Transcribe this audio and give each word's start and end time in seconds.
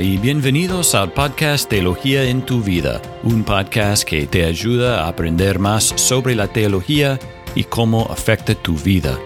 Y 0.00 0.16
bienvenidos 0.16 0.94
al 0.94 1.12
podcast 1.12 1.68
Teología 1.68 2.24
en 2.24 2.44
tu 2.44 2.62
vida, 2.62 3.00
un 3.22 3.44
podcast 3.44 4.02
que 4.02 4.26
te 4.26 4.44
ayuda 4.44 5.04
a 5.04 5.08
aprender 5.08 5.58
más 5.58 5.92
sobre 5.96 6.34
la 6.34 6.48
teología 6.48 7.18
y 7.54 7.64
cómo 7.64 8.06
afecta 8.10 8.54
tu 8.54 8.74
vida. 8.74 9.18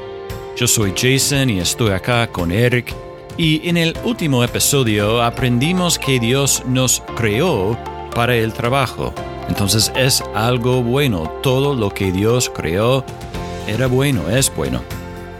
Yo 0.56 0.66
soy 0.66 0.92
Jason 0.94 1.48
y 1.48 1.60
estoy 1.60 1.92
acá 1.92 2.26
con 2.26 2.52
Eric 2.52 2.94
y 3.36 3.66
en 3.68 3.76
el 3.76 3.96
último 4.04 4.44
episodio 4.44 5.22
aprendimos 5.22 5.98
que 5.98 6.18
Dios 6.18 6.62
nos 6.66 7.02
creó 7.16 7.78
para 8.14 8.36
el 8.36 8.52
trabajo. 8.52 9.14
Entonces 9.48 9.90
es 9.96 10.22
algo 10.34 10.82
bueno, 10.82 11.32
todo 11.42 11.74
lo 11.74 11.90
que 11.90 12.12
Dios 12.12 12.50
creó 12.54 13.04
era 13.66 13.86
bueno, 13.86 14.28
es 14.28 14.54
bueno. 14.54 14.82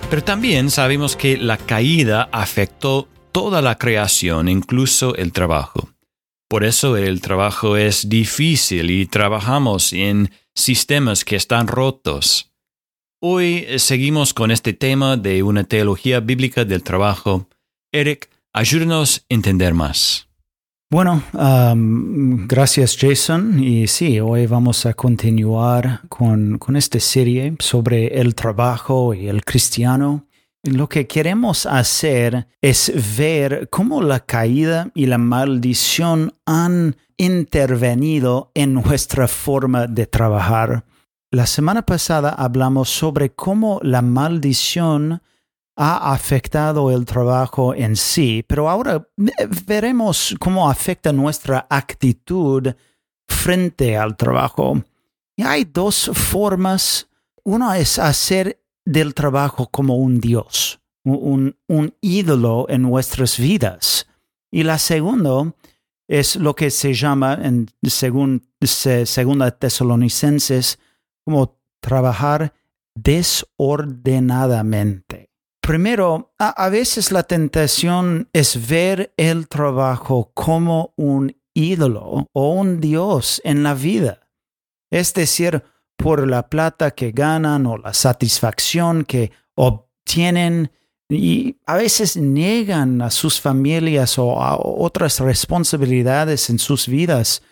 Pero 0.09 0.25
también 0.25 0.71
sabemos 0.71 1.17
que 1.17 1.37
la 1.37 1.59
caída 1.59 2.29
afectó 2.33 3.09
toda 3.39 3.63
la 3.63 3.79
creación, 3.79 4.49
incluso 4.49 5.15
el 5.15 5.31
trabajo. 5.31 5.91
Por 6.49 6.65
eso 6.65 6.97
el 6.97 7.21
trabajo 7.21 7.77
es 7.77 8.09
difícil 8.09 8.91
y 8.91 9.07
trabajamos 9.07 9.93
en 9.93 10.33
sistemas 10.57 11.25
que 11.25 11.37
están 11.37 11.69
rotos. 11.69 12.51
Hoy 13.23 13.65
seguimos 13.77 14.35
con 14.35 14.51
este 14.51 14.73
tema 14.73 15.17
de 15.17 15.45
una 15.45 15.63
teología 15.63 16.19
bíblica 16.19 16.65
del 16.65 16.83
trabajo. 16.83 17.47
Eric, 17.93 18.29
ayúdanos 18.53 19.19
a 19.19 19.35
entender 19.35 19.73
más. 19.73 20.27
Bueno, 20.91 21.23
gracias 22.49 22.97
Jason. 22.99 23.63
Y 23.63 23.87
sí, 23.87 24.19
hoy 24.19 24.49
vamos 24.49 24.85
a 24.85 24.95
continuar 24.95 26.01
con, 26.09 26.59
con 26.59 26.75
esta 26.75 26.99
serie 26.99 27.55
sobre 27.61 28.21
el 28.21 28.35
trabajo 28.35 29.15
y 29.15 29.29
el 29.29 29.45
cristiano. 29.45 30.25
Lo 30.65 30.89
que 30.89 31.07
queremos 31.07 31.67
hacer 31.67 32.49
es 32.61 32.93
ver 33.17 33.69
cómo 33.71 34.03
la 34.03 34.21
caída 34.21 34.91
y 34.95 35.07
la 35.07 35.19
maldición 35.19 36.35
han 36.47 36.97
intervenido 37.17 38.51
en 38.55 38.75
nuestra 38.75 39.29
forma 39.29 39.87
de 39.87 40.07
trabajar. 40.07 40.85
La 41.31 41.47
semana 41.47 41.83
pasada 41.83 42.31
hablamos 42.31 42.89
sobre 42.89 43.31
cómo 43.35 43.81
la 43.83 44.03
maldición 44.03 45.23
ha 45.77 46.13
afectado 46.13 46.91
el 46.91 47.05
trabajo 47.05 47.73
en 47.75 47.95
sí, 47.95 48.45
pero 48.47 48.69
ahora 48.69 49.07
veremos 49.67 50.35
cómo 50.41 50.69
afecta 50.69 51.13
nuestra 51.13 51.67
actitud 51.71 52.67
frente 53.29 53.97
al 53.97 54.17
trabajo. 54.17 54.83
Y 55.37 55.43
hay 55.43 55.65
dos 55.65 56.11
formas. 56.15 57.07
Una 57.45 57.79
es 57.79 57.99
hacer 57.99 58.61
del 58.89 59.15
trabajo 59.15 59.69
como 59.71 59.97
un 59.97 60.19
Dios, 60.19 60.81
un, 61.05 61.59
un 61.67 61.95
ídolo 62.01 62.65
en 62.71 62.81
nuestras 62.83 63.39
vidas. 63.39 64.07
Y 64.51 64.63
la 64.63 64.79
segunda 64.79 65.55
es 66.09 66.37
lo 66.37 66.55
que 66.55 66.71
se 66.71 66.95
llama, 66.95 67.35
en 67.35 67.67
según 67.83 68.49
segunda 68.63 69.51
Tesalonicenses, 69.51 70.79
como 71.23 71.61
trabajar 71.81 72.55
desordenadamente. 72.95 75.29
Primero, 75.61 76.33
a, 76.39 76.71
veces 76.71 77.13
la 77.13 77.25
tentación 77.25 78.31
es 78.33 78.69
ver 78.69 79.13
el 79.19 79.49
trabajo 79.49 80.31
como 80.33 80.95
un 80.97 81.37
ídolo 81.53 82.27
o 82.33 82.53
un 82.55 82.81
dios 82.81 83.43
en 83.45 83.63
la 83.63 83.75
vida. 83.75 84.31
Es 84.91 85.13
decir, 85.13 85.63
por 85.99 86.27
la 86.29 86.49
plata 86.49 86.93
que 86.93 87.11
ganan 87.11 87.67
o 87.67 87.77
la 87.77 87.93
satisfacción 87.93 89.05
que 89.05 89.33
obtienen 89.57 90.71
y 91.11 91.57
a 91.67 91.77
veces 91.77 92.17
niegan 92.17 93.03
a 93.03 93.11
sus 93.11 93.41
familias 93.41 94.19
o 94.19 94.41
a 94.41 94.57
otras 94.57 95.21
responsabilidades 95.21 96.51
en 96.51 96.59
sus 96.59 96.87
vidas. 96.87 97.43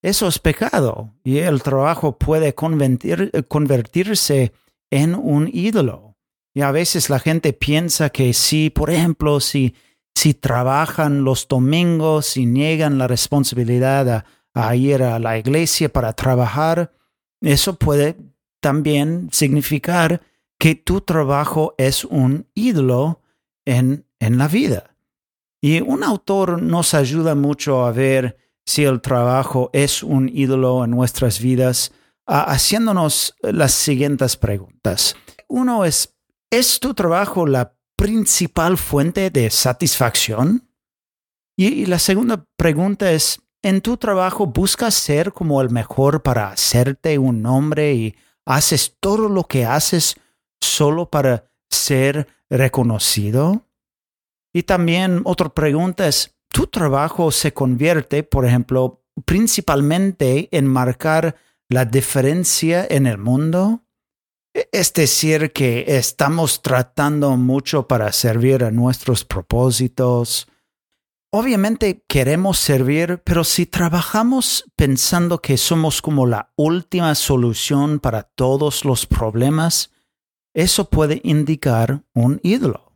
Eso 0.00 0.28
es 0.28 0.38
pecado 0.38 1.12
y 1.24 1.38
el 1.38 1.62
trabajo 1.62 2.18
puede 2.18 2.54
convertirse 2.54 4.52
en 4.90 5.14
un 5.16 5.50
ídolo. 5.52 6.16
Y 6.54 6.60
a 6.60 6.70
veces 6.70 7.10
la 7.10 7.18
gente 7.18 7.52
piensa 7.52 8.10
que 8.10 8.32
si, 8.32 8.70
por 8.70 8.90
ejemplo, 8.90 9.40
si, 9.40 9.74
si 10.14 10.34
trabajan 10.34 11.24
los 11.24 11.48
domingos 11.48 12.36
y 12.36 12.46
niegan 12.46 12.98
la 12.98 13.08
responsabilidad 13.08 14.24
a 14.54 14.76
ir 14.76 15.02
a 15.02 15.18
la 15.18 15.36
iglesia 15.38 15.92
para 15.92 16.12
trabajar, 16.12 16.92
eso 17.40 17.78
puede 17.78 18.16
también 18.60 19.28
significar 19.32 20.22
que 20.58 20.74
tu 20.74 21.00
trabajo 21.00 21.74
es 21.78 22.04
un 22.04 22.48
ídolo 22.54 23.22
en, 23.64 24.06
en 24.18 24.38
la 24.38 24.48
vida. 24.48 24.96
Y 25.60 25.80
un 25.80 26.02
autor 26.02 26.62
nos 26.62 26.94
ayuda 26.94 27.34
mucho 27.34 27.84
a 27.84 27.92
ver 27.92 28.36
si 28.66 28.84
el 28.84 29.00
trabajo 29.00 29.70
es 29.72 30.02
un 30.02 30.28
ídolo 30.28 30.84
en 30.84 30.90
nuestras 30.90 31.40
vidas, 31.40 31.92
haciéndonos 32.26 33.34
las 33.42 33.72
siguientes 33.72 34.36
preguntas. 34.36 35.16
Uno 35.48 35.84
es, 35.84 36.14
¿es 36.50 36.78
tu 36.78 36.92
trabajo 36.94 37.46
la 37.46 37.74
principal 37.96 38.76
fuente 38.76 39.30
de 39.30 39.50
satisfacción? 39.50 40.64
y 41.60 41.86
la 41.86 41.98
segunda 41.98 42.44
pregunta 42.56 43.10
es, 43.10 43.40
en 43.62 43.80
tu 43.80 43.96
trabajo 43.96 44.46
buscas 44.46 44.94
ser 44.94 45.32
como 45.32 45.60
el 45.60 45.70
mejor 45.70 46.22
para 46.22 46.50
hacerte 46.50 47.18
un 47.18 47.42
nombre 47.42 47.94
y 47.94 48.16
haces 48.46 48.96
todo 49.00 49.28
lo 49.28 49.44
que 49.44 49.64
haces 49.64 50.16
solo 50.60 51.10
para 51.10 51.50
ser 51.70 52.28
reconocido. 52.48 53.64
Y 54.52 54.62
también 54.62 55.22
otra 55.24 55.50
pregunta 55.50 56.08
es, 56.08 56.34
¿tu 56.48 56.66
trabajo 56.66 57.30
se 57.30 57.52
convierte, 57.52 58.22
por 58.22 58.46
ejemplo, 58.46 59.04
principalmente 59.24 60.48
en 60.56 60.66
marcar 60.66 61.36
la 61.68 61.84
diferencia 61.84 62.86
en 62.88 63.06
el 63.06 63.18
mundo? 63.18 63.82
E-, 64.54 64.68
es 64.72 64.92
decir, 64.92 65.52
que 65.52 65.84
estamos 65.86 66.62
tratando 66.62 67.36
mucho 67.36 67.86
para 67.86 68.12
servir 68.12 68.64
a 68.64 68.70
nuestros 68.70 69.24
propósitos, 69.24 70.48
Obviamente 71.30 72.04
queremos 72.08 72.58
servir, 72.58 73.20
pero 73.22 73.44
si 73.44 73.66
trabajamos 73.66 74.64
pensando 74.76 75.42
que 75.42 75.58
somos 75.58 76.00
como 76.00 76.24
la 76.24 76.54
última 76.56 77.14
solución 77.14 78.00
para 78.00 78.22
todos 78.22 78.86
los 78.86 79.04
problemas, 79.04 79.90
eso 80.54 80.88
puede 80.88 81.20
indicar 81.24 82.02
un 82.14 82.40
ídolo. 82.42 82.94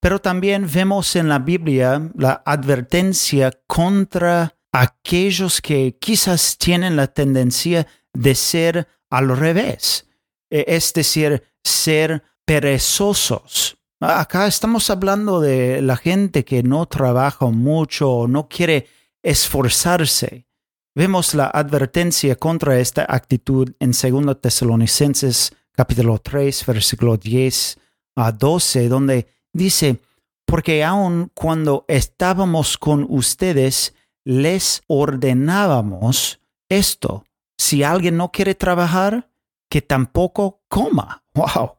Pero 0.00 0.20
también 0.20 0.68
vemos 0.72 1.14
en 1.14 1.28
la 1.28 1.38
Biblia 1.38 2.10
la 2.16 2.42
advertencia 2.44 3.52
contra 3.68 4.56
aquellos 4.72 5.60
que 5.60 5.96
quizás 5.96 6.58
tienen 6.58 6.96
la 6.96 7.06
tendencia 7.06 7.86
de 8.12 8.34
ser 8.34 8.88
al 9.10 9.36
revés, 9.36 10.08
e, 10.50 10.64
es 10.66 10.92
decir, 10.92 11.44
ser 11.62 12.24
perezosos 12.44 13.77
Acá 14.00 14.46
estamos 14.46 14.90
hablando 14.90 15.40
de 15.40 15.82
la 15.82 15.96
gente 15.96 16.44
que 16.44 16.62
no 16.62 16.86
trabaja 16.86 17.46
mucho 17.46 18.08
o 18.12 18.28
no 18.28 18.48
quiere 18.48 18.86
esforzarse. 19.24 20.46
Vemos 20.94 21.34
la 21.34 21.46
advertencia 21.46 22.36
contra 22.36 22.78
esta 22.78 23.04
actitud 23.08 23.74
en 23.80 23.90
2 23.90 24.40
Tesalonicenses 24.40 25.52
capítulo 25.72 26.20
3, 26.20 26.64
versículo 26.64 27.16
10 27.16 27.78
a 28.14 28.30
12, 28.30 28.88
donde 28.88 29.26
dice, 29.52 30.00
porque 30.46 30.84
aun 30.84 31.32
cuando 31.34 31.84
estábamos 31.88 32.78
con 32.78 33.04
ustedes, 33.08 33.96
les 34.24 34.82
ordenábamos 34.86 36.40
esto. 36.68 37.24
Si 37.58 37.82
alguien 37.82 38.16
no 38.16 38.30
quiere 38.30 38.54
trabajar, 38.54 39.28
que 39.68 39.82
tampoco 39.82 40.62
coma. 40.68 41.24
¡Wow! 41.34 41.77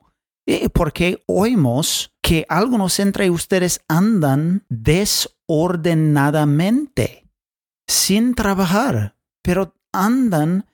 Porque 0.74 1.24
oímos 1.28 2.14
que 2.22 2.46
algunos 2.50 3.00
entre 3.00 3.30
ustedes 3.30 3.82
andan 3.88 4.66
desordenadamente, 4.70 7.30
sin 7.88 8.36
trabajar, 8.36 9.16
pero 9.42 9.76
andan 9.92 10.66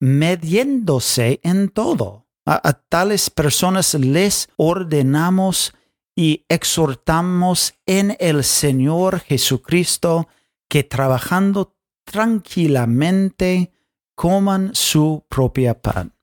mediéndose 0.00 1.40
en 1.42 1.68
todo. 1.68 2.26
A, 2.46 2.72
tales 2.72 3.30
personas 3.30 3.94
les 3.94 4.48
ordenamos 4.56 5.74
y 6.16 6.44
exhortamos 6.48 7.74
en 7.86 8.16
el 8.18 8.42
Señor 8.42 9.20
Jesucristo 9.20 10.26
que 10.68 10.82
trabajando 10.82 11.76
tranquilamente 12.04 13.72
coman 14.16 14.70
su 14.74 15.24
propia 15.28 15.80
pan. 15.80 16.14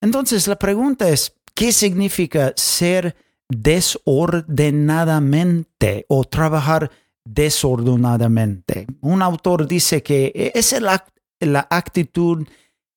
Entonces 0.00 0.46
la 0.46 0.58
pregunta 0.58 1.08
es, 1.08 1.37
¿Qué 1.58 1.72
significa 1.72 2.52
ser 2.54 3.16
desordenadamente 3.48 6.06
o 6.08 6.22
trabajar 6.22 6.92
desordenadamente? 7.24 8.86
Un 9.00 9.22
autor 9.22 9.66
dice 9.66 10.04
que 10.04 10.52
es 10.54 10.80
la, 10.80 11.04
la 11.40 11.66
actitud 11.68 12.46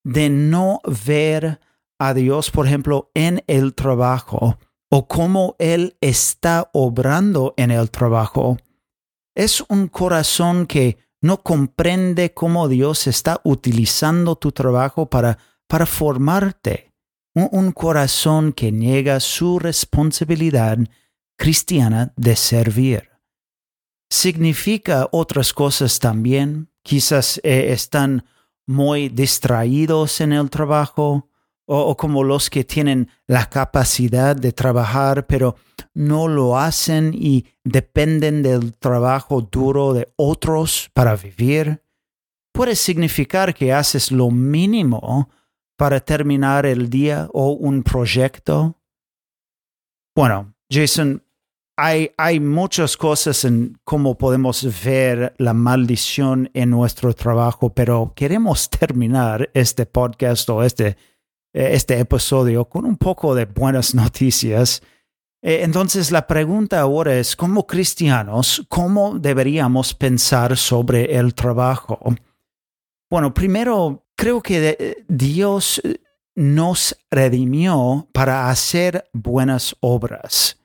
de 0.04 0.30
no 0.30 0.80
ver 1.08 1.60
a 1.98 2.14
Dios, 2.14 2.52
por 2.52 2.68
ejemplo, 2.68 3.10
en 3.16 3.44
el 3.48 3.74
trabajo 3.74 4.60
o 4.92 5.08
cómo 5.08 5.56
Él 5.58 5.98
está 6.00 6.70
obrando 6.72 7.56
en 7.58 7.72
el 7.72 7.90
trabajo. 7.90 8.60
Es 9.34 9.64
un 9.70 9.88
corazón 9.88 10.68
que 10.68 11.00
no 11.20 11.42
comprende 11.42 12.36
cómo 12.36 12.68
Dios 12.68 13.08
está 13.08 13.42
utilizando 13.44 14.36
tu 14.36 14.52
trabajo 14.52 15.10
para, 15.10 15.40
para 15.68 15.88
formarte. 15.88 16.91
Un, 17.34 17.72
corazón 17.72 18.52
que 18.52 18.72
niega 18.72 19.20
su 19.22 19.58
responsabilidad 19.58 20.78
cristiana 21.38 22.12
de 22.18 22.36
servir. 22.36 23.10
Significa 24.10 25.08
otras 25.12 25.54
cosas 25.54 26.00
también. 26.00 26.70
Quizás 26.84 27.40
eh, 27.44 27.72
están 27.72 28.26
muy 28.68 29.08
distraídos 29.08 30.20
en 30.20 30.34
el 30.34 30.50
trabajo 30.50 31.30
o, 31.66 31.96
como 31.96 32.24
los 32.26 32.50
que 32.50 32.66
tienen 32.66 33.10
la 33.28 33.46
capacidad 33.50 34.36
de 34.36 34.52
trabajar 34.52 35.26
pero 35.26 35.56
no 35.94 36.28
lo 36.28 36.58
hacen 36.58 37.14
y 37.14 37.46
dependen 37.64 38.44
del 38.44 38.74
trabajo 38.74 39.42
duro 39.42 39.94
de 39.94 40.12
otros 40.18 40.90
para 40.94 41.16
vivir. 41.16 41.82
Puede 42.52 42.76
significar 42.76 43.54
que 43.54 43.72
haces 43.72 44.12
lo 44.12 44.30
mínimo 44.32 45.30
para 45.82 46.00
terminar 46.00 46.68
el 46.68 46.92
día 46.92 47.28
o 47.34 47.54
un 47.54 47.82
proyecto. 47.82 48.78
Bueno, 50.16 50.54
Jason, 50.70 51.24
hay, 51.76 52.12
hay, 52.18 52.40
muchas 52.40 52.96
cosas 52.96 53.44
en 53.46 53.80
cómo 53.84 54.16
podemos 54.16 54.64
ver 54.86 55.34
la 55.40 55.56
maldición 55.56 56.52
en 56.54 56.70
nuestro 56.70 57.16
trabajo, 57.16 57.74
pero 57.74 58.14
queremos 58.16 58.70
terminar 58.80 59.50
este 59.56 59.88
podcast 59.88 60.48
o 60.52 60.62
este 60.62 60.98
este 61.52 61.98
episodio 62.00 62.66
con 62.66 62.86
un 62.86 62.98
poco 62.98 63.34
de 63.34 63.46
buenas 63.46 63.96
noticias. 64.04 64.84
Eh, 65.42 65.62
entonces 65.64 66.12
la 66.12 66.28
pregunta 66.28 66.80
ahora 66.80 67.16
es, 67.16 67.36
como 67.36 67.66
cristianos, 67.66 68.64
¿cómo 68.70 69.18
deberíamos 69.18 69.96
pensar 69.96 70.56
sobre 70.58 71.16
el 71.16 71.34
trabajo? 71.34 72.00
Bueno, 73.10 73.34
primero, 73.34 74.06
creo 74.22 74.40
que 74.40 75.04
Dios 75.08 75.82
nos 76.36 76.96
redimió 77.10 78.08
para 78.14 78.52
hacer 78.52 79.10
buenas 79.14 79.76
obras. 79.80 80.60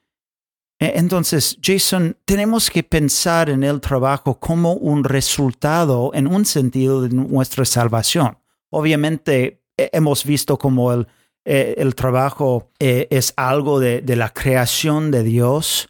E, 0.78 0.98
entonces, 0.98 1.58
Jason, 1.62 2.18
tenemos 2.26 2.68
que 2.68 2.82
pensar 2.82 3.48
en 3.48 3.64
el 3.64 3.80
trabajo 3.80 4.38
como 4.38 4.74
un 4.74 5.04
resultado, 5.04 6.10
en 6.12 6.26
un 6.26 6.44
sentido, 6.44 7.00
de 7.00 7.08
nuestra 7.08 7.64
salvación. 7.64 8.36
Obviamente, 8.68 9.62
hemos 9.78 10.26
visto 10.26 10.58
como 10.58 10.92
el, 10.92 11.06
eh, 11.46 11.76
el 11.78 11.94
trabajo 11.94 12.72
eh, 12.78 13.08
es 13.10 13.32
algo 13.36 13.80
de, 13.80 14.02
de 14.02 14.16
la 14.16 14.34
creación 14.34 15.10
de 15.10 15.22
Dios, 15.22 15.88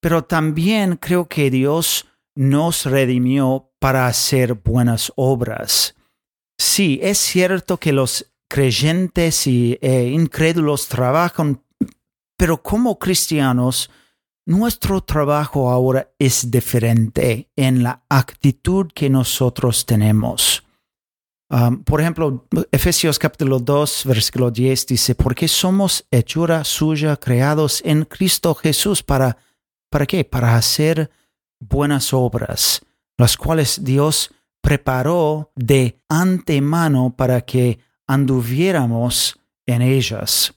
pero 0.00 0.24
también 0.24 0.96
creo 0.96 1.28
que 1.28 1.48
Dios 1.52 2.06
nos 2.34 2.86
redimió 2.86 3.70
para 3.78 4.08
hacer 4.08 4.54
buenas 4.54 5.12
obras. 5.14 5.94
Sí, 6.58 7.00
es 7.02 7.18
cierto 7.18 7.78
que 7.78 7.92
los 7.92 8.26
creyentes 8.48 9.46
y 9.46 9.78
eh, 9.80 10.10
incrédulos 10.12 10.88
trabajan, 10.88 11.62
pero 12.36 12.62
como 12.62 12.98
cristianos, 12.98 13.90
nuestro 14.46 15.00
trabajo 15.00 15.70
ahora 15.70 16.10
es 16.18 16.50
diferente 16.50 17.48
en 17.56 17.82
la 17.82 18.04
actitud 18.08 18.90
que 18.94 19.08
nosotros 19.08 19.86
tenemos. 19.86 20.62
Um, 21.50 21.82
por 21.84 22.00
ejemplo, 22.00 22.46
Efesios 22.72 23.18
capítulo 23.18 23.58
2, 23.58 24.04
versículo 24.06 24.50
10 24.50 24.86
dice, 24.86 25.14
porque 25.14 25.46
somos 25.46 26.06
hechura 26.10 26.64
suya, 26.64 27.16
creados 27.16 27.82
en 27.84 28.04
Cristo 28.04 28.54
Jesús 28.54 29.02
para, 29.02 29.36
¿para 29.90 30.06
qué? 30.06 30.24
Para 30.24 30.56
hacer 30.56 31.10
buenas 31.60 32.12
obras, 32.12 32.80
las 33.16 33.36
cuales 33.36 33.84
Dios 33.84 34.30
preparó 34.64 35.52
de 35.54 36.00
antemano 36.08 37.14
para 37.14 37.42
que 37.42 37.78
anduviéramos 38.06 39.38
en 39.66 39.82
ellas. 39.82 40.54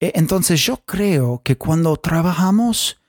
E, 0.00 0.10
entonces 0.16 0.60
yo 0.60 0.78
creo 0.84 1.40
que 1.44 1.56
cuando 1.56 1.96
trabajamos 1.96 3.00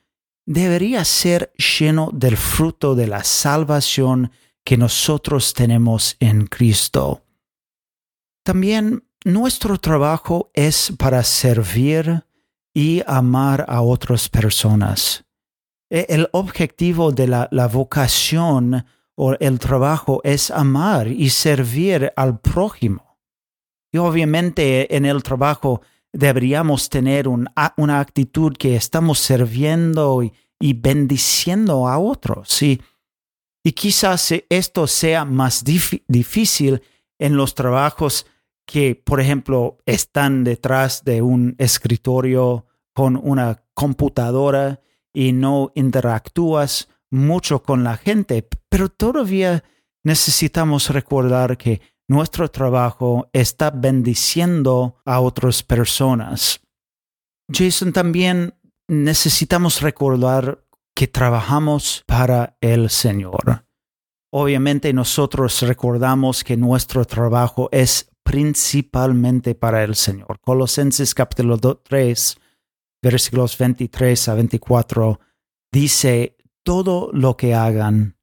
debería 0.46 1.04
ser 1.04 1.52
lleno 1.56 2.10
del 2.12 2.36
fruto 2.36 2.94
de 2.94 3.08
la 3.08 3.24
salvación 3.24 4.30
que 4.62 4.76
nosotros 4.76 5.52
tenemos 5.52 6.16
en 6.20 6.46
Cristo. 6.46 7.24
También 8.44 9.02
nuestro 9.24 9.78
trabajo 9.78 10.52
es 10.54 10.92
para 10.96 11.24
servir 11.24 12.24
y 12.72 13.02
amar 13.04 13.64
a 13.68 13.82
otras 13.82 14.28
personas. 14.28 15.24
E, 15.90 16.06
el 16.08 16.28
objetivo 16.30 17.10
de 17.10 17.26
la, 17.26 17.48
la 17.50 17.66
vocación 17.66 18.86
o 19.22 19.36
el 19.38 19.58
trabajo 19.58 20.20
es 20.24 20.50
amar 20.50 21.08
y 21.08 21.28
servir 21.28 22.10
al 22.16 22.40
prójimo. 22.40 23.18
Y 23.92 23.98
obviamente 23.98 24.96
en 24.96 25.04
el 25.04 25.22
trabajo 25.22 25.82
deberíamos 26.10 26.88
tener 26.88 27.28
una 27.28 28.00
actitud 28.00 28.56
que 28.56 28.76
estamos 28.76 29.18
sirviendo 29.18 30.22
y, 30.22 30.72
bendiciendo 30.72 31.86
a 31.86 31.98
otros. 31.98 32.62
Y 32.62 32.80
y 33.62 33.72
quizás 33.72 34.32
esto 34.48 34.86
sea 34.86 35.24
más 35.24 35.64
difícil 35.64 36.82
en 37.18 37.36
los 37.36 37.54
trabajos 37.54 38.26
que, 38.66 38.94
por 38.94 39.20
ejemplo, 39.20 39.78
están 39.84 40.44
detrás 40.44 41.04
de 41.04 41.20
un 41.20 41.56
escritorio 41.58 42.66
con 42.94 43.16
una 43.22 43.62
computadora 43.74 44.80
y 45.12 45.32
no 45.32 45.72
interactúas 45.74 46.88
mucho 47.10 47.62
con 47.62 47.84
la 47.84 47.96
gente, 47.96 48.48
pero 48.68 48.88
todavía 48.88 49.64
necesitamos 50.04 50.90
recordar 50.90 51.56
que 51.58 51.80
nuestro 52.08 52.50
trabajo 52.50 53.28
está 53.32 53.70
bendiciendo 53.70 54.96
a 55.04 55.20
otras 55.20 55.62
personas. 55.62 56.60
Jason, 57.52 57.92
también 57.92 58.54
necesitamos 58.88 59.80
recordar 59.80 60.64
que 60.94 61.06
trabajamos 61.06 62.02
para 62.06 62.56
el 62.60 62.90
Señor. 62.90 63.64
Obviamente 64.32 64.92
nosotros 64.92 65.62
recordamos 65.62 66.44
que 66.44 66.56
nuestro 66.56 67.04
trabajo 67.04 67.68
es 67.72 68.10
principalmente 68.22 69.54
para 69.54 69.82
el 69.82 69.94
Señor. 69.94 70.40
Colosenses 70.40 71.14
capítulo 71.14 71.58
3, 71.58 72.36
versículos 73.02 73.58
23 73.58 74.28
a 74.28 74.34
24, 74.34 75.20
dice, 75.72 76.36
todo 76.62 77.10
lo 77.12 77.36
que 77.36 77.54
hagan, 77.54 78.16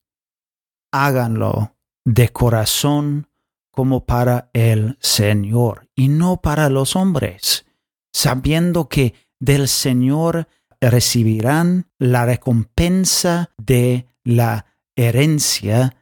háganlo 0.92 1.76
de 2.06 2.30
corazón 2.30 3.28
como 3.72 4.06
para 4.06 4.50
el 4.54 4.98
Señor 5.02 5.90
y 5.96 6.08
no 6.08 6.42
para 6.42 6.70
los 6.70 6.96
hombres, 6.96 7.66
sabiendo 8.12 8.90
que 8.90 9.14
del 9.40 9.68
Señor 9.68 10.48
recibirán 10.82 11.92
la 12.00 12.26
recompensa 12.26 13.52
de 13.58 14.08
la 14.24 14.66
herencia, 14.96 15.96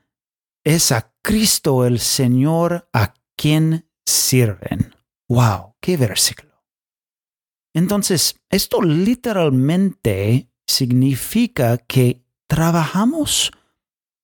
es 0.63 0.91
a 0.91 1.13
Cristo 1.21 1.85
el 1.85 1.99
Señor 1.99 2.89
a 2.93 3.13
quien 3.35 3.89
sirven. 4.05 4.95
¡Wow! 5.27 5.75
¡Qué 5.81 5.97
versículo! 5.97 6.63
Entonces, 7.73 8.39
esto 8.49 8.81
literalmente 8.81 10.49
significa 10.65 11.77
que 11.77 12.24
trabajamos 12.47 13.51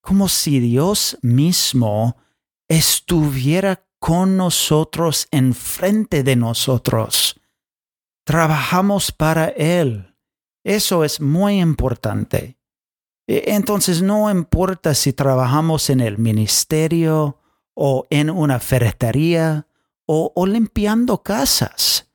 como 0.01 0.27
si 0.27 0.59
Dios 0.59 1.17
mismo 1.21 2.17
estuviera 2.67 3.85
con 3.99 4.37
nosotros 4.37 5.27
enfrente 5.31 6.23
de 6.23 6.35
nosotros. 6.35 7.39
Trabajamos 8.25 9.11
para 9.11 9.45
Él. 9.49 10.15
Eso 10.63 11.03
es 11.03 11.21
muy 11.21 11.59
importante. 11.59 12.57
E, 13.27 13.53
entonces 13.53 14.01
no 14.01 14.29
importa 14.31 14.95
si 14.95 15.13
trabajamos 15.13 15.89
en 15.89 16.01
el 16.01 16.17
ministerio 16.17 17.37
o 17.73 18.05
en 18.09 18.29
una 18.29 18.59
ferretería 18.59 19.67
o, 20.05 20.45
limpiando 20.45 21.23
casas. 21.23 22.09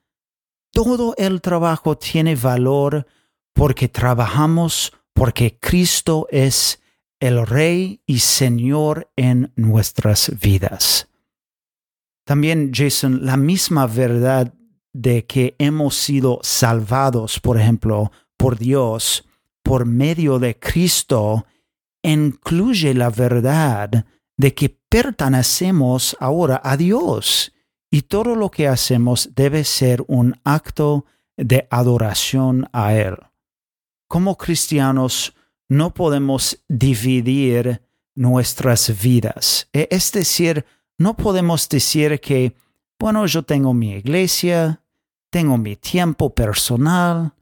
Todo 0.70 1.14
el 1.16 1.40
trabajo 1.40 1.96
tiene 1.96 2.36
valor 2.36 3.06
porque 3.54 3.88
trabajamos 3.88 4.92
porque 5.16 5.58
Cristo 5.58 6.28
es 6.30 6.80
el 7.18 7.44
Rey 7.44 8.02
y 8.06 8.20
Señor 8.20 9.10
en 9.16 9.52
nuestras 9.56 10.30
vidas. 10.40 11.08
También, 12.24 12.70
Jason, 12.72 13.26
la 13.26 13.36
misma 13.36 13.88
verdad 13.88 14.54
de 14.92 15.26
que 15.26 15.56
hemos 15.58 15.96
sido 15.96 16.38
salvados, 16.42 17.40
por 17.40 17.58
ejemplo, 17.58 18.12
por 18.36 18.58
Dios 18.58 19.26
por 19.66 19.84
medio 19.84 20.38
de 20.38 20.56
Cristo 20.56 21.44
incluye 22.00 22.94
la 22.94 23.10
verdad 23.10 24.06
de 24.36 24.54
que 24.54 24.68
pertenecemos 24.68 26.16
ahora 26.20 26.60
a 26.62 26.76
Dios 26.76 27.52
y 27.90 28.02
todo 28.02 28.36
lo 28.36 28.48
que 28.48 28.68
hacemos 28.68 29.30
debe 29.34 29.64
ser 29.64 30.04
un 30.06 30.38
acto 30.44 31.04
de 31.36 31.66
adoración 31.68 32.68
a 32.72 32.94
Él. 32.94 33.16
Como 34.08 34.36
cristianos, 34.36 35.34
no 35.68 35.92
podemos 35.92 36.62
dividir 36.68 37.82
nuestras 38.14 39.00
vidas. 39.00 39.68
E, 39.72 39.88
es 39.90 40.12
decir, 40.12 40.64
no 40.98 41.16
podemos 41.16 41.68
decir 41.68 42.20
que, 42.20 42.56
bueno, 42.98 43.26
yo 43.26 43.42
tengo 43.42 43.74
mi 43.74 43.92
iglesia, 43.92 44.80
tengo 45.30 45.58
mi 45.58 45.76
tiempo 45.76 46.34
personal, 46.34 47.34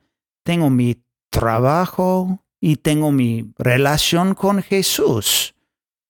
tengo 0.42 0.71
mi 0.71 1.02
trabajo 1.30 2.44
y 2.61 2.76
tengo 2.76 3.12
mi 3.12 3.52
relación 3.59 4.35
con 4.35 4.62
Jesús. 4.62 5.54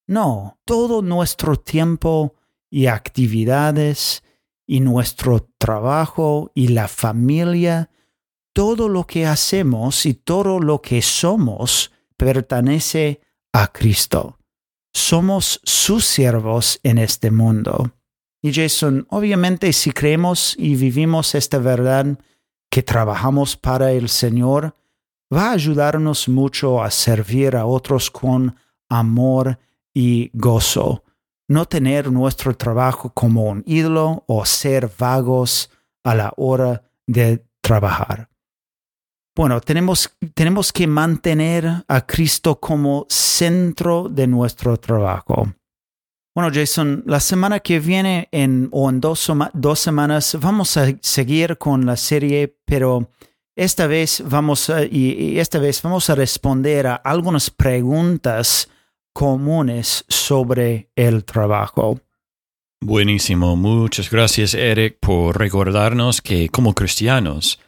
No, 0.07 0.59
todo 0.65 1.03
nuestro 1.03 1.57
tiempo 1.57 2.35
y 2.71 2.87
actividades 2.87 4.23
y 4.67 4.81
nuestro 4.81 5.49
trabajo 5.59 6.51
y 6.55 6.69
la 6.69 6.89
familia, 6.89 7.91
todo 8.55 8.89
lo 8.89 9.07
que 9.07 9.27
hacemos 9.27 10.07
y 10.07 10.15
todo 10.15 10.61
lo 10.61 10.81
que 10.81 11.03
somos 11.03 11.93
pertenece 12.17 13.21
a 13.53 13.67
Cristo. 13.67 14.39
Somos 14.95 15.61
sus 15.65 16.05
siervos 16.05 16.79
en 16.85 16.99
este 16.99 17.33
mundo. 17.33 17.93
Y 18.41 18.53
Jason, 18.53 19.07
obviamente 19.11 19.73
si 19.73 19.91
creemos 19.91 20.55
y 20.57 20.77
vivimos 20.77 21.35
esta 21.35 21.59
verdad 21.59 22.19
que 22.71 22.83
trabajamos 22.83 23.57
para 23.57 23.91
el 23.91 24.09
Señor, 24.09 24.77
va 25.35 25.49
a 25.49 25.53
ayudarnos 25.53 26.29
mucho 26.29 26.83
a 26.83 26.91
servir 26.93 27.57
a 27.57 27.67
otros 27.67 28.09
con 28.11 28.55
amor 28.89 29.59
y 29.93 30.31
gozo. 30.33 31.03
No 31.49 31.67
tener 31.67 32.13
nuestro 32.13 32.57
trabajo 32.57 33.11
como 33.11 33.45
un 33.45 33.65
ídolo 33.67 34.25
o 34.29 34.47
ser 34.47 34.91
vagos 34.97 35.71
a 36.05 36.15
la 36.15 36.33
hora 36.37 36.85
de 37.07 37.45
trabajar. 37.61 38.29
Bueno, 39.37 39.61
tenemos, 39.61 40.17
tenemos 40.33 40.73
que 40.73 40.87
mantener 40.87 41.85
a 41.89 42.07
Cristo 42.07 42.61
como 42.61 43.05
centro 43.09 44.09
de 44.09 44.29
nuestro 44.29 44.77
trabajo. 44.77 45.53
Bueno, 46.37 46.51
Jason, 46.53 47.03
la 47.07 47.19
semana 47.19 47.61
que 47.61 47.81
viene 47.81 48.29
en, 48.31 48.69
o 48.71 48.89
en 48.91 49.01
dos, 49.01 49.31
dos 49.53 49.81
semanas 49.81 50.37
vamos 50.41 50.77
a 50.77 50.87
seguir 51.01 51.59
con 51.59 51.85
la 51.85 51.97
serie, 51.97 52.57
pero 52.65 53.11
esta 53.57 53.87
vez 53.87 54.23
vamos 54.25 54.71
a, 54.71 54.85
y 54.85 55.39
esta 55.39 55.59
vez 55.59 55.83
vamos 55.83 56.11
a 56.11 56.15
responder 56.15 56.87
a 56.87 56.95
algunas 56.97 57.51
preguntas 57.51 58.69
comunes 59.13 60.05
sobre 60.09 60.91
el 60.97 61.25
trabajo. 61.25 62.01
Buenísimo, 62.81 63.57
muchas 63.57 64.11
gracias 64.11 64.55
Eric 64.55 64.99
por 65.01 65.39
recordarnos 65.39 66.21
que 66.21 66.49
como 66.49 66.75
cristianos 66.75 67.61